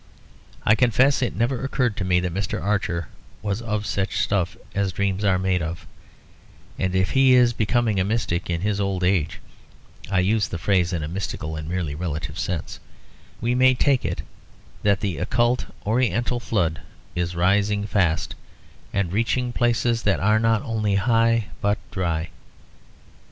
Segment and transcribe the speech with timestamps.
[0.65, 2.59] I confess it never occurred to me that Mr.
[2.59, 3.07] Archer
[3.43, 5.85] was of such stuff as dreams are made of;
[6.79, 9.39] and if he is becoming a mystic in his old age
[10.09, 12.79] (I use the phrase in a mystical and merely relative sense)
[13.41, 14.23] we may take it
[14.81, 16.79] that the occult oriental flood
[17.13, 18.33] is rising fast,
[18.91, 22.29] and reaching places that are not only high but dry.